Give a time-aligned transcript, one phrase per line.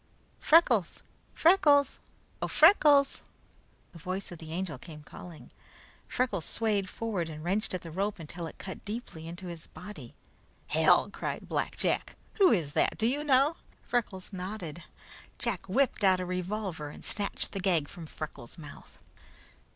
[0.39, 1.03] "Freckles!
[1.35, 1.99] Freckles!
[2.41, 3.21] Oh, Freckles!"
[3.91, 5.51] the voice of the Angel came calling.
[6.07, 10.15] Freckles swayed forward and wrenched at the rope until it cut deeply into his body.
[10.69, 12.15] "Hell!" cried Black Jack.
[12.39, 12.97] "Who is that?
[12.97, 14.81] Do you know?" Freckles nodded.
[15.37, 18.97] Jack whipped out a revolver and snatched the gag from Freckles' mouth.